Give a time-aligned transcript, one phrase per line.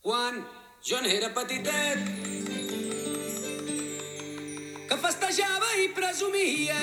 [0.00, 0.38] Quan
[0.80, 2.06] jo n'era petitet
[4.88, 6.78] que festejava i presumia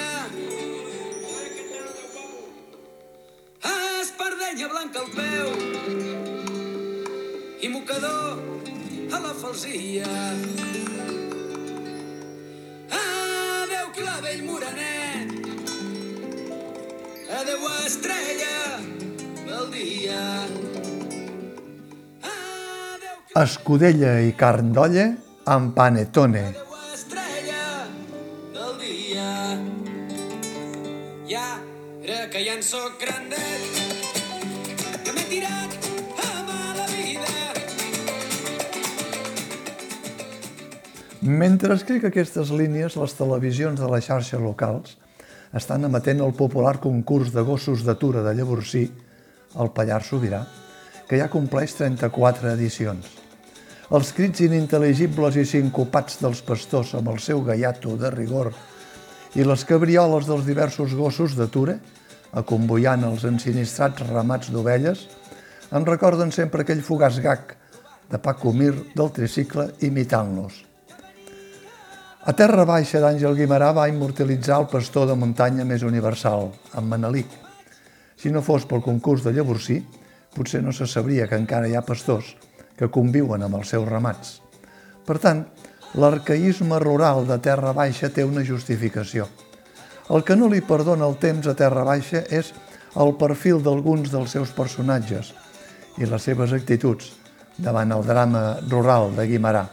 [4.01, 5.49] espardenya blanca al peu
[7.65, 8.38] i mocador
[9.12, 10.13] a la falsia.
[13.02, 15.36] Adeu, clavell morenet,
[17.41, 18.80] adeu, estrella
[19.49, 20.66] del dia.
[23.37, 25.11] Escudella i carn d'olla
[25.53, 26.45] amb panetone.
[31.27, 31.47] Ja,
[32.01, 33.83] era que ja en sóc grandet,
[35.03, 35.77] que m'he tirat.
[41.27, 44.93] Mentre escric aquestes línies, les televisions de la xarxa locals
[45.59, 48.85] estan emetent el popular concurs de gossos d'atura de Llavorsí,
[49.59, 50.45] el Pallar Sobirà,
[51.09, 53.16] que ja compleix 34 edicions.
[53.87, 58.49] Els crits inintel·ligibles i sincopats dels pastors amb el seu gaiato de rigor
[59.39, 61.77] i les cabrioles dels diversos gossos d'atura,
[62.35, 65.05] acomboiant els ensinistrats ramats d'ovelles,
[65.71, 67.53] em recorden sempre aquell fugaç gag
[68.11, 70.57] de Paco Mir del tricicle imitant-los.
[72.27, 77.31] A Terra Baixa d'Àngel Guimarà va immortalitzar el pastor de muntanya més universal, en Manelic.
[78.19, 79.79] Si no fos pel concurs de Llavorsí,
[80.35, 82.35] potser no se sabria que encara hi ha pastors
[82.78, 84.38] que conviuen amb els seus ramats.
[85.08, 85.44] Per tant,
[85.97, 89.28] l'arcaïsme rural de Terra Baixa té una justificació.
[90.14, 92.53] El que no li perdona el temps a Terra Baixa és
[92.95, 95.34] el perfil d'alguns dels seus personatges
[95.97, 97.11] i les seves actituds
[97.58, 99.66] davant el drama rural de Guimarà.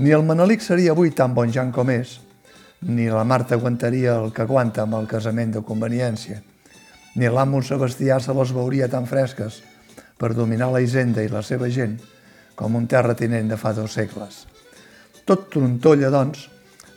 [0.00, 2.18] Ni el Manelic seria avui tan bon Jan com és,
[2.86, 6.40] ni la Marta aguantaria el que aguanta amb el casament de conveniència,
[7.16, 9.60] ni l'amo Sebastià se les veuria tan fresques
[10.20, 11.96] per dominar la hisenda i la seva gent
[12.54, 14.44] com un terratinent de fa dos segles.
[15.24, 16.44] Tot trontolla, doncs,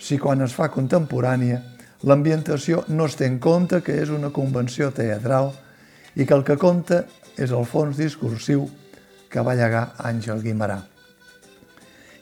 [0.04, 1.62] si quan es fa contemporània
[2.04, 5.54] l'ambientació no es té en compte que és una convenció teatral
[6.20, 7.06] i que el que compta
[7.40, 8.66] és el fons discursiu
[9.32, 10.82] que va llegar Àngel Guimarà.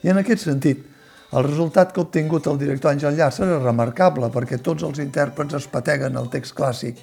[0.02, 0.86] I en aquest sentit,
[1.32, 5.58] el resultat que ha obtingut el director Àngel Llàcer és remarcable perquè tots els intèrprets
[5.58, 7.02] es pateguen el text clàssic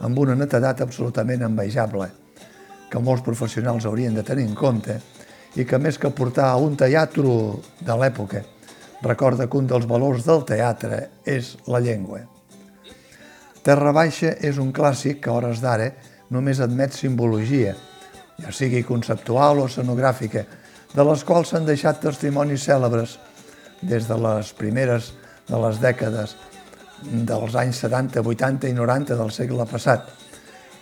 [0.00, 2.08] amb una netedat absolutament envejable,
[2.90, 4.98] que molts professionals haurien de tenir en compte
[5.56, 7.22] i que més que portar un teatre
[7.80, 8.42] de l'època,
[9.02, 12.20] recorda que un dels valors del teatre és la llengua.
[13.62, 15.90] Terra Baixa és un clàssic que a hores d'ara
[16.32, 17.74] només admet simbologia,
[18.40, 20.44] ja sigui conceptual o escenogràfica,
[20.94, 23.18] de les quals s'han deixat testimonis cèlebres
[23.82, 25.12] des de les primeres
[25.48, 26.36] de les dècades
[27.02, 30.08] dels anys 70, 80 i 90 del segle passat,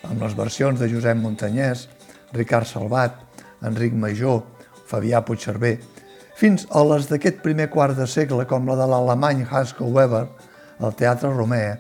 [0.09, 1.87] amb les versions de Josep Montanyès,
[2.33, 3.17] Ricard Salvat,
[3.65, 4.43] Enric Major,
[4.89, 5.79] Fabià Puigcerver,
[6.39, 10.27] fins a les d'aquest primer quart de segle com la de l'alemany Haskell Weber,
[10.79, 11.77] al Teatre Romea,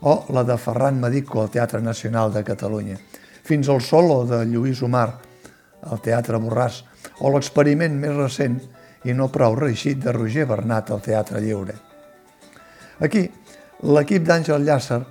[0.00, 2.96] o la de Ferran Medico al Teatre Nacional de Catalunya,
[3.44, 5.08] fins al solo de Lluís Omar
[5.88, 6.82] al Teatre Borràs,
[7.20, 8.58] o l'experiment més recent
[9.04, 11.76] i no prou reeixit de Roger Bernat al Teatre Lliure.
[13.04, 13.28] Aquí,
[13.86, 15.02] l'equip d'Àngel Llàcer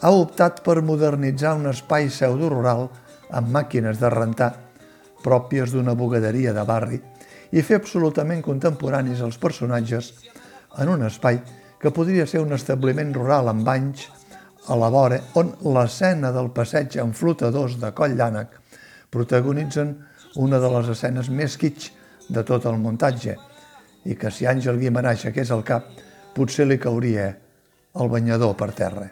[0.00, 2.86] ha optat per modernitzar un espai pseudo-rural
[3.30, 4.52] amb màquines de rentar
[5.24, 7.00] pròpies d'una bugaderia de barri
[7.52, 10.12] i fer absolutament contemporanis els personatges
[10.78, 11.40] en un espai
[11.80, 14.06] que podria ser un establiment rural amb banys
[14.68, 18.54] a la vora on l'escena del passeig amb flotadors de Coll d'Ànec
[19.10, 19.94] protagonitzen
[20.42, 21.92] una de les escenes més kitsch
[22.28, 23.36] de tot el muntatge
[24.06, 25.86] i que si Àngel Guimarà aixequés el cap
[26.36, 27.30] potser li cauria
[27.96, 29.06] el banyador per terra.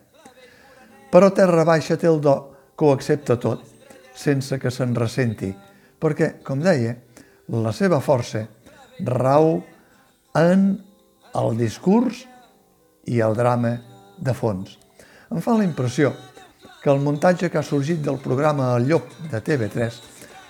[1.11, 2.35] Però Terra Baixa té el do
[2.77, 3.74] que ho accepta tot
[4.15, 5.51] sense que se'n ressenti,
[6.01, 6.95] perquè, com deia,
[7.53, 8.47] la seva força
[9.05, 9.59] rau
[10.39, 10.69] en
[11.35, 12.25] el discurs
[13.11, 13.75] i el drama
[14.17, 14.79] de fons.
[15.31, 16.13] Em fa la impressió
[16.83, 19.99] que el muntatge que ha sorgit del programa El Llop de TV3,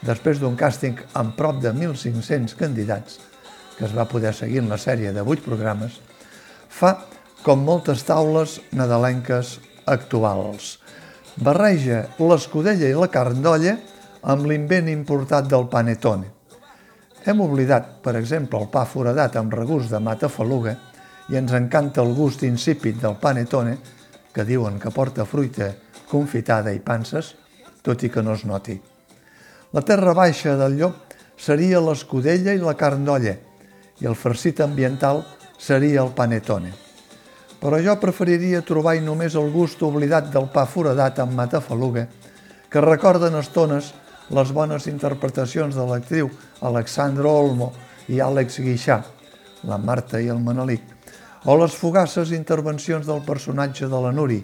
[0.04, 3.20] després d'un càsting amb prop de 1.500 candidats,
[3.78, 6.00] que es va poder seguir en la sèrie de 8 programes,
[6.68, 6.96] fa
[7.44, 10.78] com moltes taules nadalenques actuals.
[11.34, 13.72] Barreja l'escudella i la carn d'olla
[14.30, 16.28] amb l'invent importat del panetone.
[17.26, 20.76] Hem oblidat, per exemple, el pa foradat amb regust de matafaluga
[21.32, 23.74] i ens encanta el gust insípid del panetone,
[24.30, 25.72] que diuen que porta fruita
[26.06, 27.34] confitada i panses,
[27.82, 28.78] tot i que no es noti.
[29.74, 33.34] La terra baixa del llop seria l'escudella i la carn d'olla
[33.98, 35.24] i el farcit ambiental
[35.58, 36.83] seria el panetone.
[37.64, 42.02] Però jo preferiria trobar només el gust oblidat del pa foradat amb matafaluga,
[42.68, 43.94] que recorden estones
[44.36, 46.28] les bones interpretacions de l'actriu
[46.60, 47.70] Alexandra Olmo
[48.12, 48.98] i Àlex Guixà,
[49.64, 50.84] la Marta i el Manelic,
[51.48, 54.42] o les fugaces intervencions del personatge de la Nuri,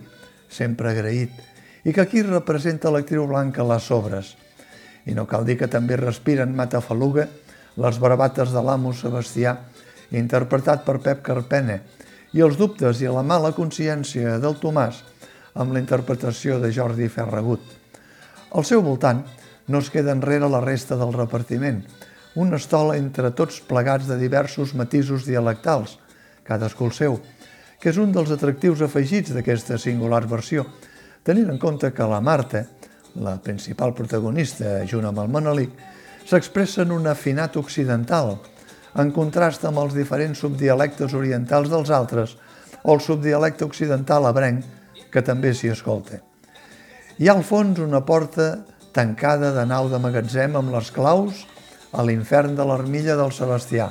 [0.48, 1.36] sempre agraït,
[1.84, 4.34] i que aquí representa l'actriu blanca Les Sobres.
[5.04, 7.28] I no cal dir que també respiren Matafaluga
[7.76, 9.58] les barbates de l'amo Sebastià,
[10.10, 11.82] interpretat per Pep Carpene,
[12.32, 15.00] i els dubtes i la mala consciència del Tomàs
[15.54, 17.62] amb la interpretació de Jordi Ferragut.
[18.54, 19.24] Al seu voltant
[19.70, 21.82] no es queda enrere la resta del repartiment,
[22.34, 25.96] una estola entre tots plegats de diversos matisos dialectals,
[26.46, 27.18] cadascú el seu,
[27.80, 30.66] que és un dels atractius afegits d'aquesta singular versió,
[31.26, 32.64] tenint en compte que la Marta,
[33.18, 35.74] la principal protagonista, junt amb el Manelic,
[36.28, 38.36] s'expressa en un afinat occidental,
[38.98, 42.34] en contrast amb els diferents subdialectes orientals dels altres
[42.82, 44.64] o el subdialecte occidental abrenc,
[45.10, 46.20] que també s'hi escolta.
[47.18, 48.64] Hi ha al fons una porta
[48.94, 51.44] tancada de nau de magatzem amb les claus
[51.92, 53.90] a l'infern de l'armilla del Sebastià.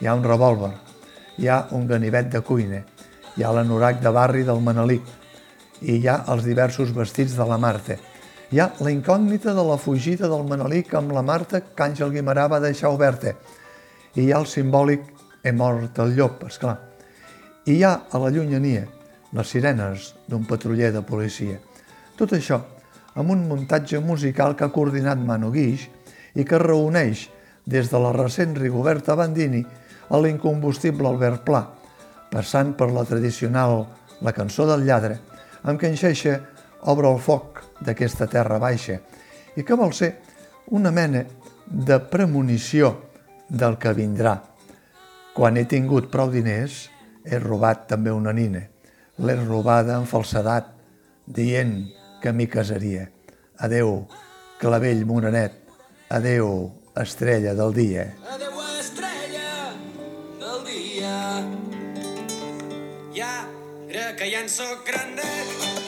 [0.00, 0.72] Hi ha un revòlver,
[1.38, 2.82] hi ha un ganivet de cuina,
[3.36, 5.06] hi ha l'anorac de barri del Manelic
[5.80, 7.96] i hi ha els diversos vestits de la Marta.
[8.50, 12.48] Hi ha la incògnita de la fugida del Manelic amb la Marta que Àngel Guimarà
[12.50, 13.36] va deixar oberta
[14.16, 15.06] i hi ha el simbòlic
[15.42, 16.76] he mort el llop, és clar.
[17.66, 18.86] I hi ha a la llunyania
[19.36, 21.58] les sirenes d'un patruller de policia.
[22.18, 22.60] Tot això
[23.14, 25.86] amb un muntatge musical que ha coordinat Manu Guix
[26.34, 27.28] i que reuneix
[27.66, 29.62] des de la recent Rigoberta Bandini
[30.10, 31.64] a l'incombustible Albert Pla,
[32.30, 33.84] passant per la tradicional
[34.20, 35.14] La cançó del lladre,
[35.64, 36.34] amb què enxeixa
[36.92, 38.98] Obre el foc d'aquesta terra baixa
[39.56, 40.14] i que vol ser
[40.76, 41.24] una mena
[41.66, 43.09] de premonició
[43.50, 44.38] del que vindrà.
[45.34, 46.86] Quan he tingut prou diners,
[47.26, 48.62] he robat també una nina.
[49.20, 50.70] L'he robada en falsedat,
[51.26, 51.74] dient
[52.22, 53.08] que m'hi casaria.
[53.60, 54.06] Adeu,
[54.60, 55.58] clavell morenet.
[56.10, 58.06] Adeu, estrella del dia.
[58.34, 59.74] Adeu, estrella
[60.40, 61.18] del dia.
[63.14, 63.34] Ja,
[63.88, 65.79] era que ja en sóc grandet,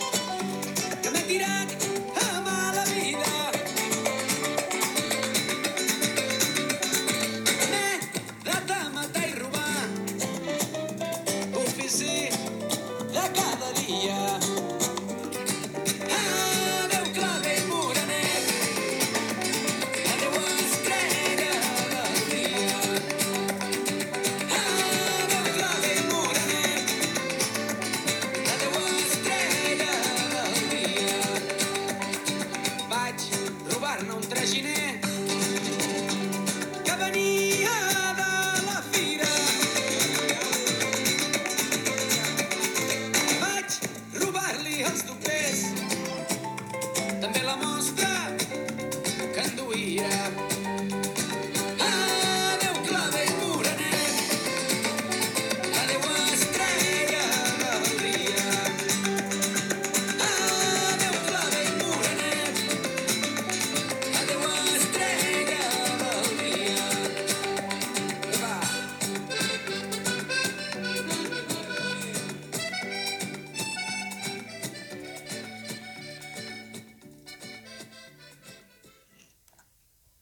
[33.93, 34.92] farne un trasgine